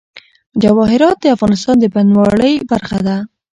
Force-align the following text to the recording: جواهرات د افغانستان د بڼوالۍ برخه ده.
جواهرات 0.63 1.17
د 1.21 1.25
افغانستان 1.35 1.75
د 1.79 1.85
بڼوالۍ 1.93 2.53
برخه 2.71 2.99
ده. 3.07 3.17